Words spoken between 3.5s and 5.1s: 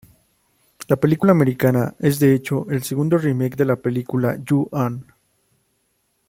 de la película Ju-on.